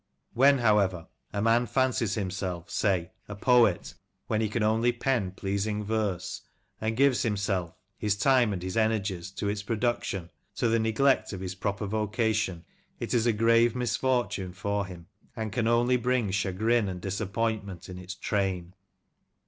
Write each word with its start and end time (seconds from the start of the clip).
When, 0.33 0.57
however, 0.57 1.09
a 1.31 1.43
man 1.43 1.67
fancies 1.67 2.15
himself, 2.15 2.71
say, 2.71 3.11
a 3.27 3.35
poet, 3.35 3.93
when 4.25 4.41
he 4.41 4.49
can 4.49 4.63
only 4.63 4.91
pen 4.91 5.29
pleasing 5.29 5.83
verse, 5.83 6.41
and 6.81 6.97
gives 6.97 7.21
himself— 7.21 7.75
^his 8.01 8.19
time 8.19 8.51
and 8.51 8.63
his 8.63 8.75
energies— 8.75 9.29
to 9.33 9.47
its 9.47 9.61
production, 9.61 10.31
to 10.55 10.67
the 10.69 10.79
neglect 10.79 11.33
of 11.33 11.39
his 11.39 11.53
proper 11.53 11.85
vocation, 11.85 12.65
it 12.99 13.13
is 13.13 13.27
a 13.27 13.31
grave 13.31 13.75
misfortune 13.75 14.53
for 14.53 14.87
him, 14.87 15.05
and 15.35 15.51
can 15.51 15.67
only 15.67 15.97
bring 15.97 16.31
chagrin 16.31 16.89
and 16.89 16.99
disappointment 16.99 17.87
in 17.87 17.99
its 17.99 18.15
train. 18.15 18.73